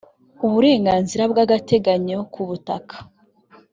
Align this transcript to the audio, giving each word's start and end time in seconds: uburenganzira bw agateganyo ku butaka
uburenganzira 0.45 1.23
bw 1.31 1.35
agateganyo 1.45 2.17
ku 2.33 2.41
butaka 2.47 2.95